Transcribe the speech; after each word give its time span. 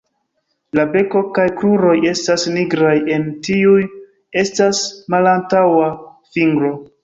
La 0.77 0.85
beko 0.95 1.21
kaj 1.37 1.45
kruroj 1.59 1.93
estas 2.13 2.47
nigraj; 2.57 2.95
en 3.19 3.29
tiuj 3.51 3.79
estas 4.45 4.83
malantaŭa 5.17 5.95
fingro. 6.37 6.77